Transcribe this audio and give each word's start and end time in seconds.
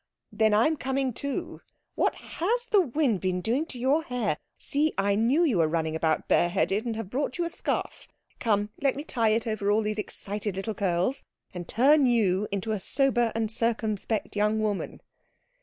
"Then 0.31 0.51
I 0.51 0.65
am 0.65 0.77
coming 0.77 1.13
too. 1.13 1.61
What 1.93 2.15
has 2.15 2.65
the 2.65 2.81
wind 2.81 3.21
been 3.21 3.39
doing 3.39 3.67
to 3.67 3.77
your 3.79 4.01
hair? 4.01 4.37
See, 4.57 4.95
I 4.97 5.13
knew 5.13 5.43
you 5.43 5.59
were 5.59 5.67
running 5.67 5.95
about 5.95 6.27
bare 6.27 6.49
headed, 6.49 6.87
and 6.87 6.95
have 6.95 7.11
brought 7.11 7.37
you 7.37 7.45
a 7.45 7.51
scarf. 7.51 8.07
Come, 8.39 8.71
let 8.81 8.95
me 8.95 9.03
tie 9.03 9.29
it 9.29 9.45
over 9.45 9.69
all 9.69 9.83
these 9.83 9.99
excited 9.99 10.55
little 10.55 10.73
curls, 10.73 11.21
and 11.53 11.67
turn 11.67 12.07
you 12.07 12.47
into 12.51 12.71
a 12.71 12.79
sober 12.79 13.31
and 13.35 13.51
circumspect 13.51 14.35
young 14.35 14.59
woman." 14.59 15.01